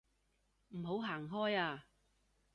[0.69, 1.85] 唔好行開啊